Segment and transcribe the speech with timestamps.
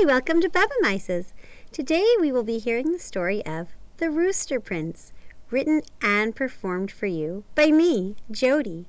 [0.00, 1.34] Hi, welcome to Bubba Mices.
[1.72, 5.12] Today we will be hearing the story of The Rooster Prince,
[5.50, 8.86] written and performed for you by me, Jody.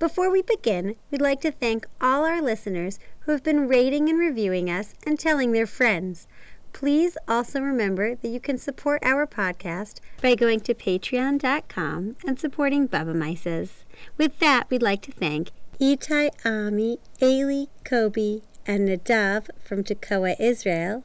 [0.00, 4.18] Before we begin, we'd like to thank all our listeners who have been rating and
[4.18, 6.26] reviewing us and telling their friends.
[6.72, 12.88] Please also remember that you can support our podcast by going to patreon.com and supporting
[12.88, 13.84] Bubba Mices.
[14.16, 21.02] With that, we'd like to thank Itai Ami, Ailey, Kobe, and Nadav from Tekoa, Israel,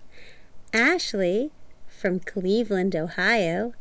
[0.74, 1.52] Ashley
[1.88, 3.74] from Cleveland, Ohio,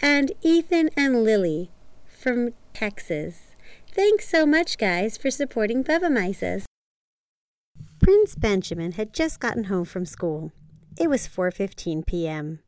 [0.00, 1.70] and Ethan and Lily
[2.06, 3.56] from Texas.
[3.90, 6.64] Thanks so much, guys, for supporting Bubba Mices.
[8.00, 10.52] Prince Benjamin had just gotten home from school.
[10.98, 12.60] It was 4:15 p.m.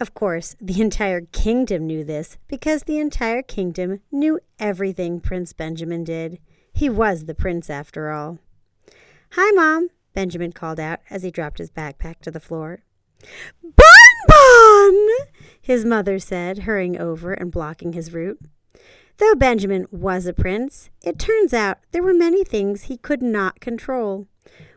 [0.00, 6.04] Of course, the entire kingdom knew this because the entire kingdom knew everything Prince Benjamin
[6.04, 6.38] did.
[6.72, 8.38] He was the prince after all.
[9.34, 12.82] Hi, Mom, Benjamin called out as he dropped his backpack to the floor.
[13.62, 15.08] Bon Bon!
[15.60, 18.40] his mother said, hurrying over and blocking his route.
[19.18, 23.60] Though Benjamin was a prince, it turns out there were many things he could not
[23.60, 24.26] control.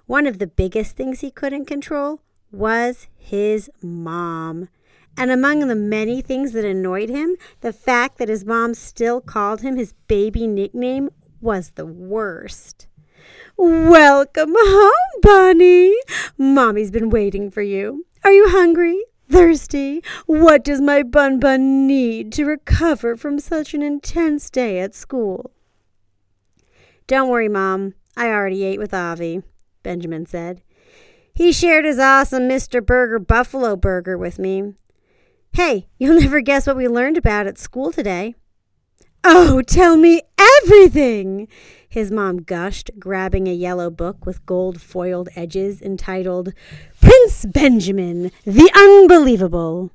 [0.06, 4.70] One of the biggest things he couldn't control was his mom.
[5.18, 9.62] And among the many things that annoyed him, the fact that his mom still called
[9.62, 11.09] him his baby nickname
[11.42, 12.86] was the worst.
[13.56, 15.96] Welcome home, Bunny.
[16.38, 18.06] Mommy's been waiting for you.
[18.23, 19.00] Are you hungry?
[19.30, 20.04] Thirsty?
[20.26, 25.52] What does my Bun Bun need to recover from such an intense day at school?
[27.06, 27.94] Don't worry, Mom.
[28.18, 29.44] I already ate with Avi,
[29.84, 30.62] Benjamin said.
[31.34, 32.84] He shared his awesome Mr.
[32.84, 34.74] Burger Buffalo Burger with me.
[35.54, 38.36] Hey, you'll never guess what we learned about at school today.
[39.26, 41.48] Oh, tell me everything!
[41.88, 46.54] His mom gushed, grabbing a yellow book with gold foiled edges entitled
[47.00, 49.92] Prince Benjamin, the Unbelievable.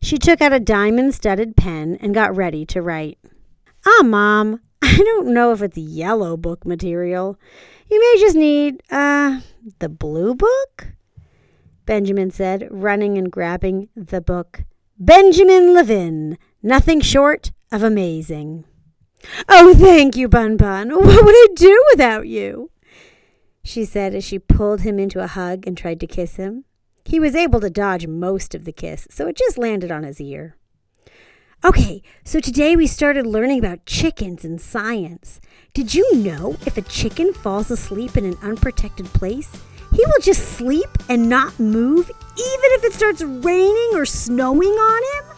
[0.00, 3.18] She took out a diamond studded pen and got ready to write.
[3.84, 7.36] Ah, Mom, I don't know if it's yellow book material.
[7.90, 9.40] You may just need, uh,
[9.80, 10.92] the blue book?
[11.86, 14.62] Benjamin said, running and grabbing the book.
[14.96, 18.64] Benjamin Levin, nothing short of amazing.
[19.48, 20.90] Oh, thank you, Bun Bun.
[20.90, 22.70] What would I do without you?
[23.64, 26.66] She said as she pulled him into a hug and tried to kiss him.
[27.04, 30.20] He was able to dodge most of the kiss, so it just landed on his
[30.20, 30.56] ear.
[31.64, 35.40] Okay, so today we started learning about chickens and science.
[35.72, 39.50] Did you know if a chicken falls asleep in an unprotected place,
[39.90, 45.02] he will just sleep and not move even if it starts raining or snowing on
[45.02, 45.33] him?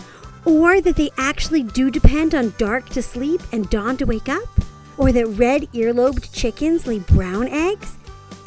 [0.46, 4.48] Or that they actually do depend on dark to sleep and dawn to wake up?
[4.96, 7.96] Or that red earlobed chickens lay brown eggs?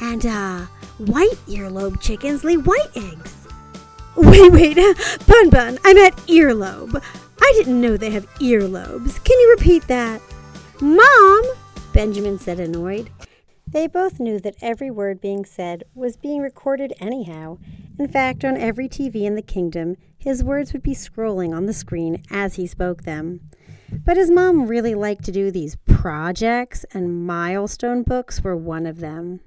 [0.00, 0.60] And, uh,
[0.96, 3.46] white earlobe chickens lay white eggs?
[4.16, 4.76] Wait, wait,
[5.26, 7.02] Bun Bun, I meant earlobe.
[7.40, 9.22] I didn't know they have earlobes.
[9.22, 10.20] Can you repeat that?
[10.80, 11.42] Mom,
[11.92, 13.10] Benjamin said, annoyed.
[13.68, 17.58] They both knew that every word being said was being recorded anyhow.
[17.98, 21.72] In fact, on every TV in the kingdom, his words would be scrolling on the
[21.72, 23.40] screen as he spoke them.
[24.04, 29.00] But his mom really liked to do these projects, and milestone books were one of
[29.00, 29.40] them.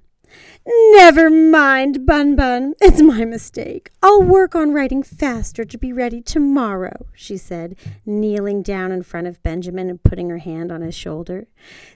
[0.66, 2.74] Never mind, Bun Bun.
[2.82, 3.92] It's my mistake.
[4.02, 9.28] I'll work on writing faster to be ready tomorrow, she said, kneeling down in front
[9.28, 11.48] of Benjamin and putting her hand on his shoulder.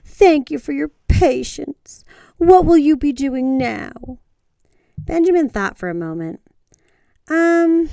[0.04, 2.04] Thank you for your patience.
[2.36, 4.18] What will you be doing now?
[4.96, 6.40] Benjamin thought for a moment.
[7.28, 7.90] Um,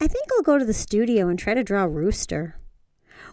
[0.00, 2.54] I think I'll go to the studio and try to draw rooster.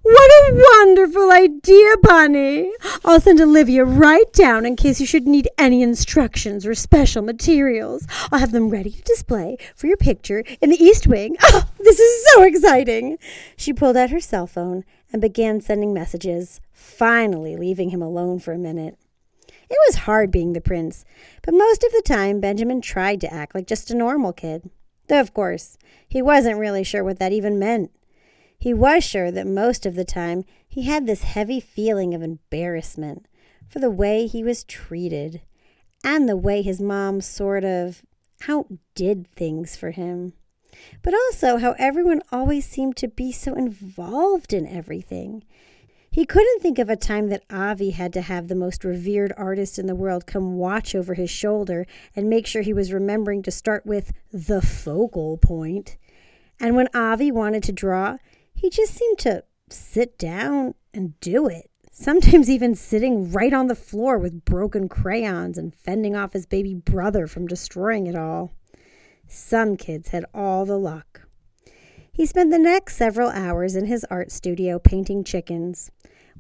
[0.02, 2.72] What a wonderful idea, Bunny!
[3.03, 8.08] I'll send Olivia right down in case you should need any instructions or special materials.
[8.31, 11.38] I'll have them ready to display for your picture in the East Wing.
[11.44, 13.20] Oh, this is so exciting!
[13.56, 18.53] She pulled out her cell phone and began sending messages, finally leaving him alone for
[18.53, 18.97] a minute.
[19.70, 21.06] It was hard being the prince,
[21.44, 24.72] but most of the time Benjamin tried to act like just a normal kid.
[25.07, 27.91] Though, of course, he wasn't really sure what that even meant.
[28.57, 33.28] He was sure that most of the time he had this heavy feeling of embarrassment
[33.67, 35.41] for the way he was treated
[36.03, 38.03] and the way his mom sort of
[38.47, 40.34] outdid things for him.
[41.02, 45.43] But also how everyone always seemed to be so involved in everything.
[46.16, 49.78] He couldn't think of a time that Avi had to have the most revered artist
[49.78, 51.85] in the world come watch over his shoulder
[52.16, 55.97] and make sure he was remembering to start with the focal point.
[56.58, 58.16] And when Avi wanted to draw,
[58.53, 61.70] he just seemed to sit down and do it.
[61.91, 66.73] Sometimes even sitting right on the floor with broken crayons and fending off his baby
[66.73, 68.53] brother from destroying it all.
[69.28, 71.28] Some kids had all the luck.
[72.14, 75.91] He spent the next several hours in his art studio painting chickens.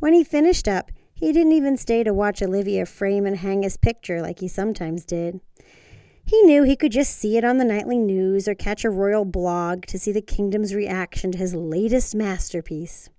[0.05, 3.75] When he finished up, he didn't even stay to watch Olivia frame and hang his
[3.75, 5.39] picture like he sometimes did.
[6.23, 9.25] He knew he could just see it on the nightly news or catch a royal
[9.25, 13.09] blog to see the kingdom's reaction to his latest masterpiece.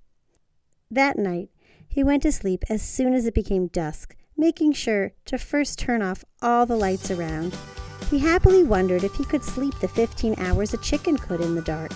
[0.88, 1.49] That night,
[1.88, 6.03] he went to sleep as soon as it became dusk, making sure to first turn
[6.03, 7.53] off all the lights around.
[8.11, 11.62] He happily wondered if he could sleep the 15 hours a chicken could in the
[11.62, 11.91] dark.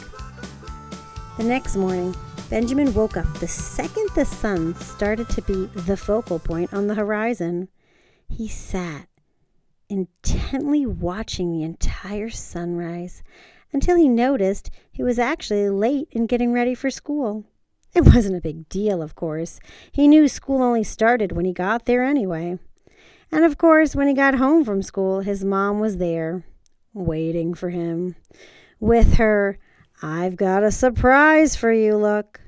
[1.37, 2.13] The next morning,
[2.51, 6.97] Benjamin woke up the second the sun started to be the focal point on the
[6.97, 7.69] horizon.
[8.29, 9.07] He sat,
[9.89, 13.23] intently watching the entire sunrise,
[13.73, 17.45] until he noticed he was actually late in getting ready for school.
[17.95, 19.61] It wasn't a big deal, of course.
[19.93, 22.59] He knew school only started when he got there anyway.
[23.31, 26.43] And of course, when he got home from school, his mom was there,
[26.95, 28.17] waiting for him,
[28.81, 29.61] with her
[30.03, 32.40] I've got a surprise for you look.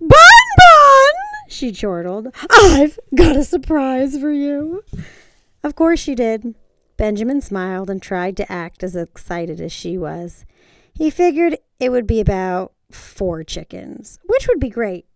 [0.00, 1.12] Bon Bon!
[1.48, 2.28] she chortled.
[2.50, 4.84] I've got a surprise for you.
[5.62, 6.54] Of course she did.
[6.96, 10.44] Benjamin smiled and tried to act as excited as she was.
[10.94, 15.06] He figured it would be about four chickens, which would be great,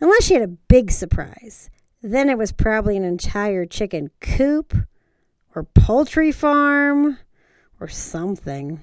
[0.00, 1.70] unless she had a big surprise.
[2.02, 4.76] Then it was probably an entire chicken coop
[5.54, 7.18] or poultry farm
[7.80, 8.80] or something.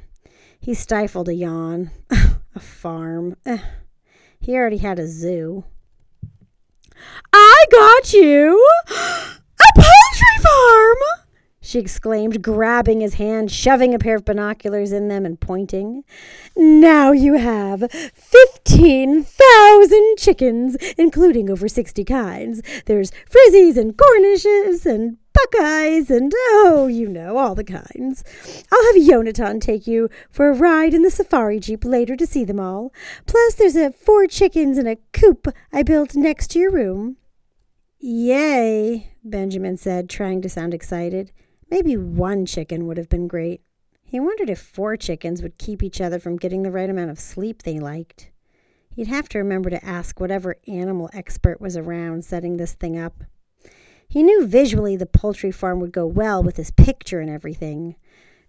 [0.60, 1.92] He stifled a yawn.
[2.56, 3.36] a farm.
[4.40, 5.66] He already had a zoo.
[7.32, 9.40] I got you a
[9.76, 10.98] poultry farm!
[11.62, 16.04] she exclaimed, grabbing his hand, shoving a pair of binoculars in them, and pointing.
[16.58, 22.64] Now you have 15,000 chickens, including over 60 kinds.
[22.88, 28.24] There's frizzies and cornishes and buckeyes and oh, you know, all the kinds.
[28.72, 32.44] I'll have Yonatan take you for a ride in the safari jeep later to see
[32.44, 32.94] them all.
[33.26, 37.18] Plus, there's a four chickens in a coop I built next to your room.
[38.00, 41.32] Yay, Benjamin said, trying to sound excited.
[41.70, 43.62] Maybe one chicken would have been great.
[44.04, 47.20] He wondered if four chickens would keep each other from getting the right amount of
[47.20, 48.32] sleep they liked.
[48.96, 53.24] He'd have to remember to ask whatever animal expert was around setting this thing up.
[54.10, 57.96] He knew visually the poultry farm would go well with his picture and everything.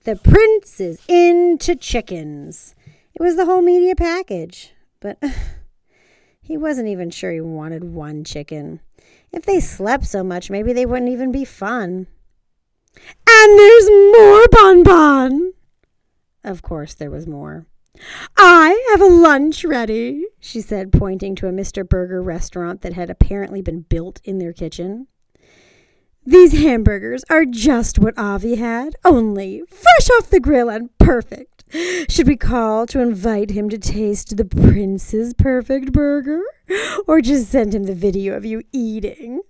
[0.05, 2.75] The prince is into chickens.
[3.15, 4.73] It was the whole media package.
[5.01, 5.23] But
[6.41, 8.81] he wasn't even sure he wanted one chicken.
[9.33, 12.07] If they slept so much, maybe they wouldn't even be fun.
[13.29, 15.53] And there's more Bon Bon.
[16.43, 17.67] Of course, there was more.
[18.37, 21.87] I have a lunch ready, she said, pointing to a Mr.
[21.87, 25.07] Burger restaurant that had apparently been built in their kitchen.
[26.27, 31.65] These hamburgers are just what Avi had, only fresh off the grill and perfect.
[32.11, 36.43] Should we call to invite him to taste the prince's perfect burger?
[37.07, 39.41] Or just send him the video of you eating?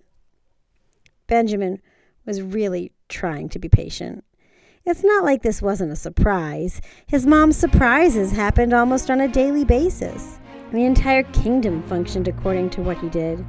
[1.26, 1.80] Benjamin
[2.24, 4.24] was really trying to be patient.
[4.84, 6.80] It's not like this wasn't a surprise.
[7.06, 10.38] His mom's surprises happened almost on a daily basis.
[10.72, 13.44] The entire kingdom functioned according to what he did.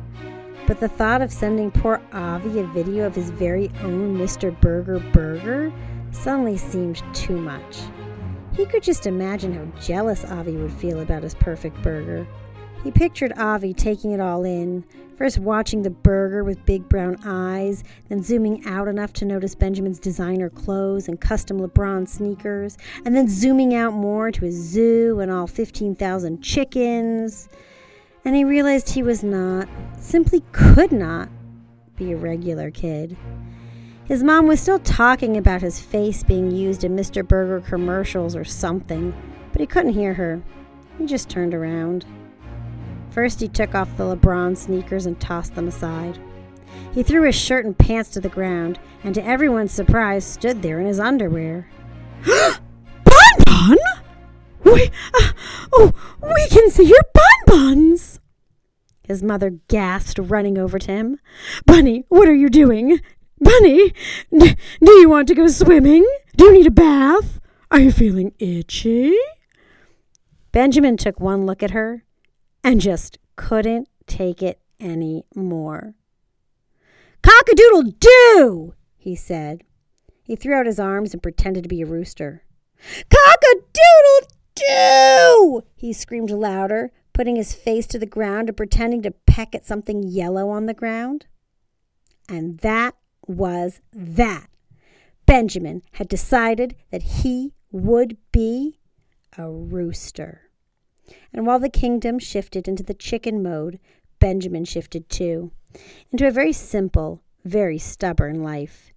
[0.72, 4.58] But the thought of sending poor Avi a video of his very own Mr.
[4.62, 5.70] Burger burger
[6.12, 7.80] suddenly seemed too much.
[8.54, 12.26] He could just imagine how jealous Avi would feel about his perfect burger.
[12.86, 14.86] He pictured Avi taking it all in,
[15.18, 20.00] first watching the burger with big brown eyes, then zooming out enough to notice Benjamin's
[20.00, 25.30] designer clothes and custom LeBron sneakers, and then zooming out more to his zoo and
[25.34, 27.50] all 15,000 chickens.
[28.24, 31.30] And he realized he was not, simply could not,
[31.96, 33.18] be a regular kid.
[34.06, 37.28] His mom was still talking about his face being used in Mr.
[37.28, 39.14] Burger commercials or something,
[39.52, 40.42] but he couldn't hear her.
[40.98, 42.06] He just turned around.
[43.10, 46.20] First, he took off the LeBron sneakers and tossed them aside.
[46.94, 50.80] He threw his shirt and pants to the ground, and to everyone's surprise, stood there
[50.80, 51.70] in his underwear.
[52.26, 53.78] Bon Bon!
[54.64, 55.32] We, uh,
[55.74, 57.02] oh, we can see your
[57.48, 58.11] bonbons!
[59.12, 61.20] His mother gasped, running over to him.
[61.66, 63.02] Bunny, what are you doing?
[63.42, 63.94] Bunny,
[64.32, 66.10] d- do you want to go swimming?
[66.38, 67.42] Do you need a bath?
[67.70, 69.18] Are you feeling itchy?
[70.54, 72.06] Benjamin took one look at her
[72.64, 75.96] and just couldn't take it any more.
[77.22, 79.64] Cockadoodle do, he said.
[80.24, 82.46] He threw out his arms and pretended to be a rooster.
[83.10, 89.54] Cockadoodle do, he screamed louder, putting his face to the ground and pretending to peck
[89.54, 91.26] at something yellow on the ground.
[92.30, 92.96] And that
[93.28, 94.48] was that.
[95.26, 98.80] Benjamin had decided that he would be
[99.38, 100.50] a rooster.
[101.34, 103.80] And while the kingdom shifted into the chicken mode,
[104.20, 105.52] Benjamin shifted too,
[106.12, 108.92] into a very simple, very stubborn life.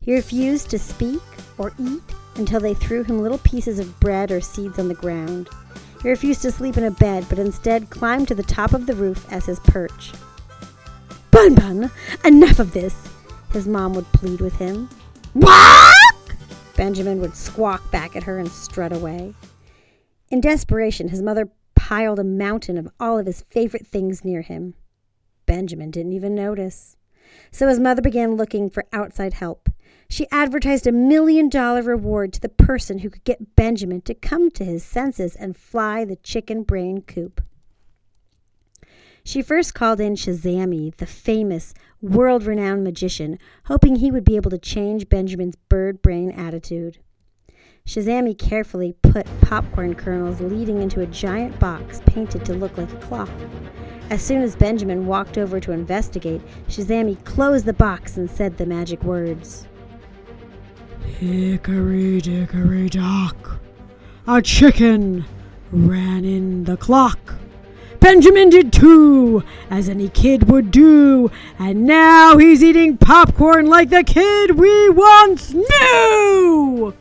[0.00, 1.20] He refused to speak
[1.58, 2.02] or eat
[2.36, 5.48] until they threw him little pieces of bread or seeds on the ground.
[6.02, 8.94] He refused to sleep in a bed, but instead climbed to the top of the
[8.94, 10.12] roof as his perch.
[11.30, 11.90] Bun Bun,
[12.24, 13.08] enough of this,
[13.52, 14.88] his mom would plead with him.
[15.32, 15.94] What?
[16.76, 19.34] Benjamin would squawk back at her and strut away.
[20.30, 24.74] In desperation, his mother piled a mountain of all of his favorite things near him.
[25.46, 26.96] Benjamin didn't even notice.
[27.50, 29.69] So his mother began looking for outside help.
[30.10, 34.50] She advertised a million dollar reward to the person who could get Benjamin to come
[34.50, 37.40] to his senses and fly the chicken brain coop.
[39.22, 44.50] She first called in Shazammy, the famous, world renowned magician, hoping he would be able
[44.50, 46.98] to change Benjamin's bird brain attitude.
[47.86, 52.96] Shazammy carefully put popcorn kernels leading into a giant box painted to look like a
[52.96, 53.30] clock.
[54.10, 58.66] As soon as Benjamin walked over to investigate, Shazammy closed the box and said the
[58.66, 59.68] magic words
[61.18, 63.60] Hickory dickory dock,
[64.26, 65.24] a chicken
[65.70, 67.34] ran in the clock.
[67.98, 74.02] Benjamin did too, as any kid would do, and now he's eating popcorn like the
[74.02, 76.94] kid we once knew!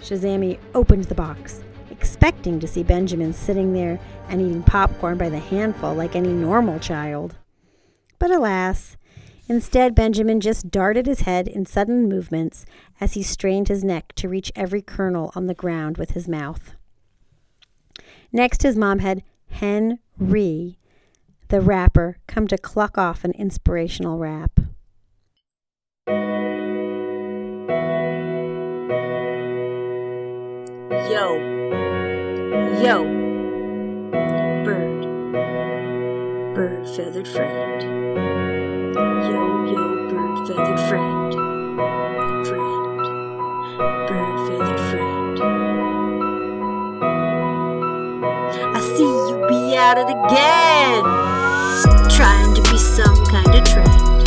[0.00, 3.98] Shazammy opened the box, expecting to see Benjamin sitting there
[4.28, 7.36] and eating popcorn by the handful like any normal child.
[8.20, 8.96] But alas,
[9.48, 12.64] instead, Benjamin just darted his head in sudden movements
[13.00, 16.74] as he strained his neck to reach every kernel on the ground with his mouth.
[18.32, 20.78] Next, his mom had Henry,
[21.48, 24.60] the rapper, come to cluck off an inspirational rap.
[31.10, 31.36] Yo,
[32.82, 33.04] yo,
[34.62, 35.02] bird,
[36.54, 37.82] bird feathered friend.
[38.94, 41.17] Yo, yo, bird feathered friend, friend,
[49.88, 51.02] at it again,
[52.10, 54.20] trying to be some kind of trend.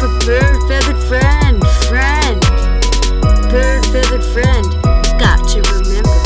[0.00, 2.40] But bird feathered friend, friend,
[3.48, 4.66] bird feathered friend,
[5.22, 6.18] got to remember.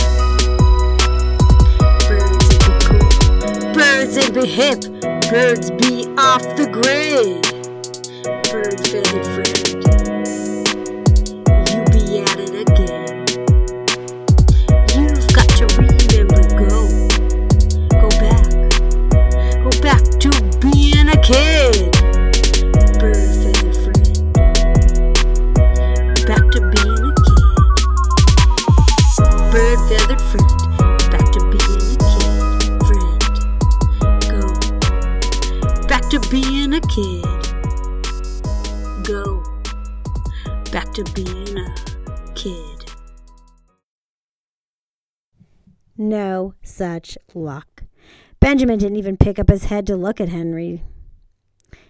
[2.08, 4.80] Birds be cool, birds be hip,
[5.30, 7.42] birds be off the grid.
[8.50, 9.65] Bird feathered friend,
[36.42, 37.24] being a kid.
[39.04, 39.42] Go
[40.70, 41.74] back to being a
[42.34, 42.92] kid.
[45.96, 47.84] No such luck.
[48.38, 50.82] Benjamin didn't even pick up his head to look at Henry.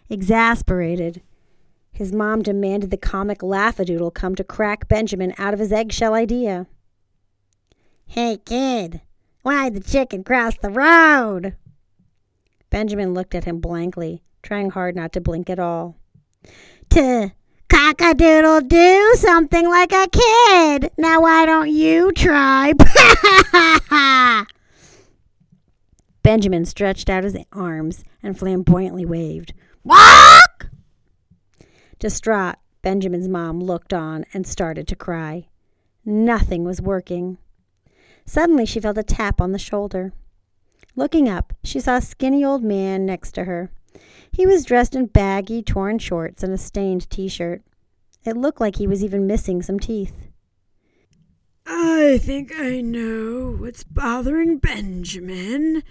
[0.08, 1.22] Exasperated,
[1.90, 6.68] his mom demanded the comic Laughadoodle come to crack Benjamin out of his eggshell idea.
[8.06, 9.00] Hey, kid,
[9.42, 11.56] why'd the chicken cross the road?
[12.70, 15.96] Benjamin looked at him blankly, trying hard not to blink at all.
[16.90, 17.32] To
[17.68, 20.92] cock-a-doodle do something like a kid.
[20.96, 22.72] Now why don't you try?
[26.22, 29.52] Benjamin stretched out his arms and flamboyantly waved.
[29.82, 30.68] Walk!
[31.98, 35.48] Distraught, Benjamin's mom looked on and started to cry.
[36.04, 37.38] Nothing was working.
[38.24, 40.12] Suddenly, she felt a tap on the shoulder.
[40.94, 43.72] Looking up, she saw a skinny old man next to her.
[44.30, 47.62] He was dressed in baggy, torn shorts and a stained t shirt.
[48.24, 50.28] It looked like he was even missing some teeth.
[51.64, 55.82] I think I know what's bothering Benjamin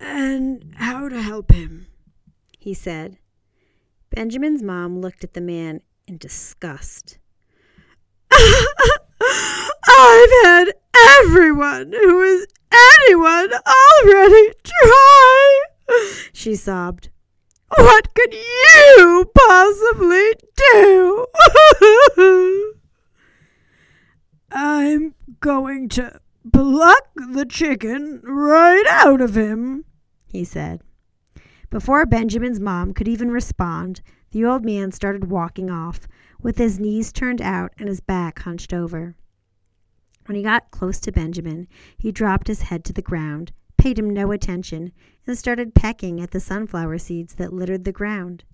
[0.00, 1.86] and how to help him.
[2.58, 3.18] he said.
[4.10, 7.18] Benjamin's mom looked at the man in disgust.
[8.32, 10.72] I've had
[11.20, 15.64] everyone who is anyone already try,
[16.32, 17.10] she sobbed.
[17.76, 21.26] What could you possibly do?
[24.50, 26.20] I'm going to
[26.52, 29.84] pluck the chicken right out of him,
[30.26, 30.80] he said.
[31.70, 36.08] Before Benjamin's mom could even respond, the old man started walking off,
[36.40, 39.16] with his knees turned out and his back hunched over.
[40.26, 43.52] When he got close to Benjamin, he dropped his head to the ground,
[43.88, 44.92] paid him no attention,
[45.26, 48.44] and started pecking at the sunflower seeds that littered the ground.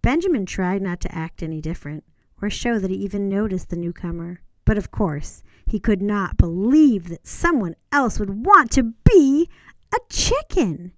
[0.00, 2.04] Benjamin tried not to act any different,
[2.40, 4.42] or show that he even noticed the newcomer.
[4.64, 9.48] But of course, he could not believe that someone else would want to be
[9.92, 10.92] a chicken.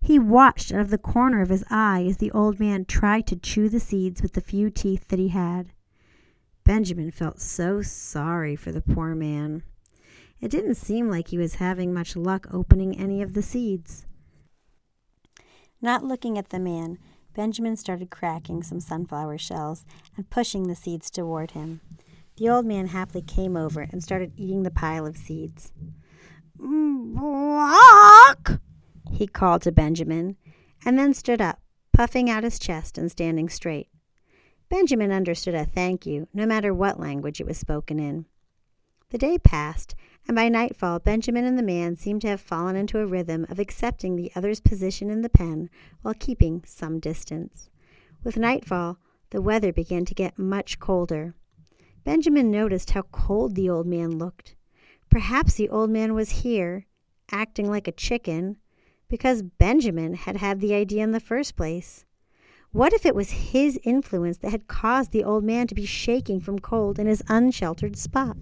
[0.00, 3.36] He watched out of the corner of his eye as the old man tried to
[3.36, 5.74] chew the seeds with the few teeth that he had.
[6.64, 9.64] Benjamin felt so sorry for the poor man.
[10.42, 14.06] It didn't seem like he was having much luck opening any of the seeds.
[15.80, 16.98] Not looking at the man,
[17.32, 19.84] Benjamin started cracking some sunflower shells
[20.16, 21.80] and pushing the seeds toward him.
[22.36, 25.72] The old man happily came over and started eating the pile of seeds.
[26.58, 28.60] Block!
[29.12, 30.36] he called to Benjamin,
[30.84, 31.60] and then stood up,
[31.92, 33.88] puffing out his chest and standing straight.
[34.68, 38.26] Benjamin understood a thank you, no matter what language it was spoken in.
[39.12, 39.94] The day passed,
[40.26, 43.58] and by nightfall, Benjamin and the man seemed to have fallen into a rhythm of
[43.58, 45.68] accepting the other's position in the pen
[46.00, 47.68] while keeping some distance.
[48.24, 48.96] With nightfall,
[49.28, 51.34] the weather began to get much colder.
[52.04, 54.56] Benjamin noticed how cold the old man looked.
[55.10, 56.86] Perhaps the old man was here,
[57.30, 58.56] acting like a chicken,
[59.10, 62.06] because Benjamin had had the idea in the first place.
[62.70, 66.40] What if it was his influence that had caused the old man to be shaking
[66.40, 68.38] from cold in his unsheltered spot?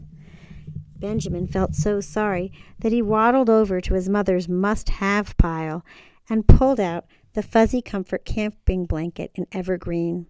[1.01, 5.85] Benjamin felt so sorry that he waddled over to his mother's must have pile
[6.29, 10.27] and pulled out the fuzzy comfort camping blanket in evergreen.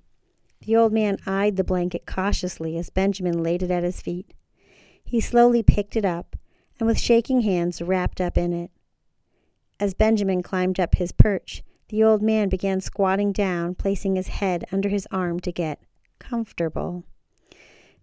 [0.61, 4.35] The old man eyed the blanket cautiously as Benjamin laid it at his feet.
[5.03, 6.37] He slowly picked it up
[6.79, 8.71] and with shaking hands wrapped up in it.
[9.81, 14.65] As Benjamin climbed up his perch, the old man began squatting down, placing his head
[14.71, 15.81] under his arm to get
[16.19, 17.05] comfortable.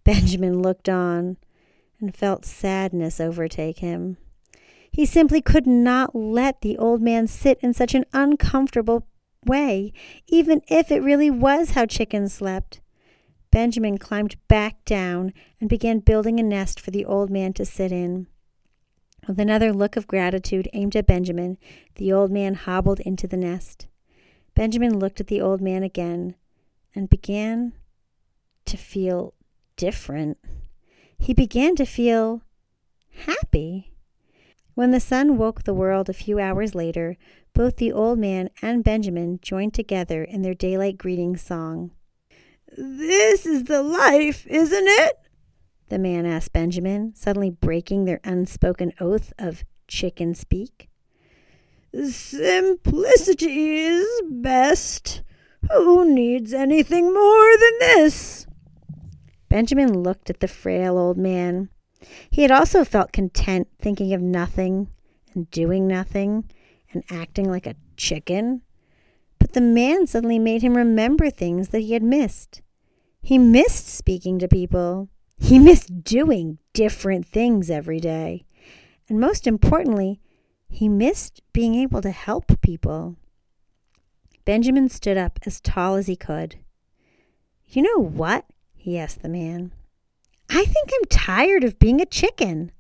[0.04, 1.38] Benjamin looked on
[2.00, 4.18] and felt sadness overtake him.
[4.92, 9.08] He simply could not let the old man sit in such an uncomfortable
[9.46, 9.94] way,
[10.28, 12.82] even if it really was how chickens slept.
[13.52, 17.92] Benjamin climbed back down and began building a nest for the old man to sit
[17.92, 18.28] in.
[19.28, 21.58] With another look of gratitude aimed at Benjamin,
[21.96, 23.88] the old man hobbled into the nest.
[24.56, 26.36] Benjamin looked at the old man again
[26.96, 27.74] and began
[28.66, 29.34] to feel
[29.76, 30.38] different.
[31.18, 32.42] He began to feel
[33.26, 33.94] happy.
[34.76, 37.18] When the sun woke the world a few hours later,
[37.54, 41.92] both the old man and Benjamin joined together in their daylight greeting song.
[42.78, 45.28] This is the life, isn't it?
[45.90, 50.90] the man asked Benjamin, suddenly breaking their unspoken oath of chicken speak.
[51.94, 55.24] Simplicity is best.
[55.72, 58.47] Who needs anything more than this?
[59.50, 61.70] Benjamin looked at the frail old man.
[62.30, 64.90] He had also felt content thinking of nothing
[65.34, 66.50] and doing nothing
[66.92, 68.62] and acting like a chicken.
[69.40, 72.62] But the man suddenly made him remember things that he had missed.
[73.22, 75.10] He missed speaking to people.
[75.38, 78.46] He missed doing different things every day.
[79.10, 80.20] And most importantly,
[80.70, 83.16] he missed being able to help people.
[84.46, 86.58] Benjamin stood up as tall as he could.
[87.66, 88.46] You know what?
[88.88, 89.74] He asked the man.
[90.50, 92.72] I think I'm tired of being a chicken.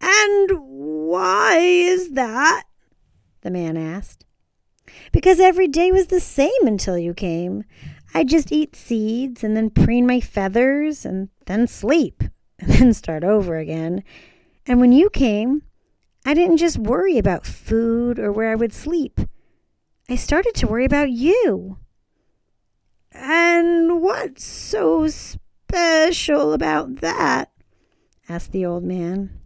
[0.00, 2.64] And why is that?
[3.42, 4.24] the man asked.
[5.12, 7.64] Because every day was the same until you came.
[8.14, 12.24] I'd just eat seeds and then preen my feathers and then sleep
[12.58, 14.02] and then start over again.
[14.66, 15.60] And when you came,
[16.24, 19.20] I didn't just worry about food or where I would sleep.
[20.08, 21.76] I started to worry about you.
[23.14, 27.50] And what's so special about that?
[28.28, 29.38] asked the old man.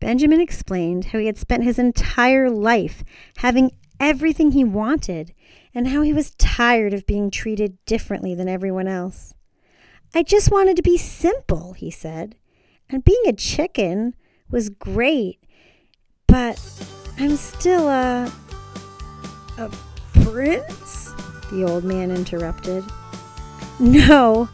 [0.00, 3.04] Benjamin explained how he had spent his entire life
[3.36, 5.32] having everything he wanted
[5.74, 9.34] and how he was tired of being treated differently than everyone else.
[10.14, 12.36] I just wanted to be simple, he said,
[12.90, 14.14] and being a chicken
[14.50, 15.38] was great,
[16.26, 16.60] but
[17.18, 18.30] I'm still a.
[19.58, 19.70] a
[20.24, 21.01] prince?
[21.52, 22.82] The old man interrupted.
[23.78, 24.48] No,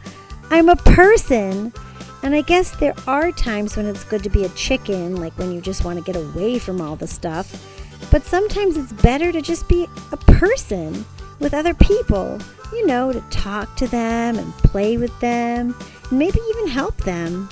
[0.51, 1.73] I'm a person.
[2.21, 5.53] And I guess there are times when it's good to be a chicken, like when
[5.53, 7.65] you just want to get away from all the stuff.
[8.11, 11.05] But sometimes it's better to just be a person
[11.39, 12.37] with other people,
[12.73, 15.73] you know, to talk to them and play with them,
[16.09, 17.49] and maybe even help them.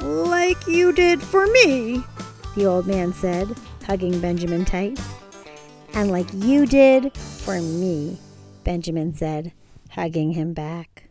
[0.00, 2.04] Like you did for me,
[2.54, 5.00] the old man said, hugging Benjamin tight.
[5.94, 8.18] And like you did for me,
[8.64, 9.52] Benjamin said,
[9.90, 11.01] hugging him back.